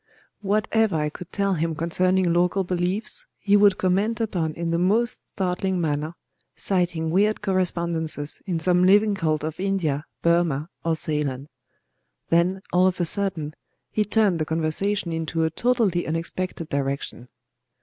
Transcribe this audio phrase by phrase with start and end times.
[0.41, 5.27] Whatever I could tell him concerning local beliefs, he would comment upon in the most
[5.29, 11.49] startling manner,—citing weird correspondences in some living cult of India, Burmah, or Ceylon.
[12.29, 13.53] Then, all of a sudden,
[13.91, 17.27] he turned the conversation into a totally unexpected direction.